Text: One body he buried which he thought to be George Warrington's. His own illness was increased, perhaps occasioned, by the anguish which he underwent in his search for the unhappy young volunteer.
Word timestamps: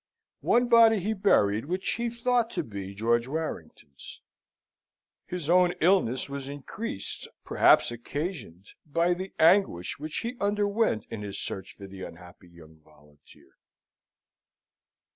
One 0.39 0.67
body 0.67 0.97
he 0.99 1.13
buried 1.13 1.65
which 1.65 1.87
he 1.91 2.09
thought 2.09 2.49
to 2.57 2.63
be 2.63 2.95
George 2.95 3.27
Warrington's. 3.27 4.19
His 5.27 5.47
own 5.47 5.75
illness 5.79 6.27
was 6.27 6.47
increased, 6.49 7.27
perhaps 7.45 7.91
occasioned, 7.91 8.71
by 8.83 9.13
the 9.13 9.31
anguish 9.37 9.99
which 9.99 10.21
he 10.21 10.37
underwent 10.39 11.05
in 11.11 11.21
his 11.21 11.37
search 11.39 11.75
for 11.77 11.85
the 11.85 12.01
unhappy 12.01 12.47
young 12.49 12.79
volunteer. 12.79 13.53